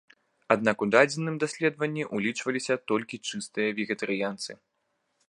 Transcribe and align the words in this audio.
Аднак 0.53 0.77
у 0.85 0.85
дадзеным 0.95 1.35
даследаванні 1.43 2.07
ўлічваліся 2.19 2.75
толькі 2.93 3.21
чыстыя 3.29 3.69
вегетарыянцы. 3.81 4.51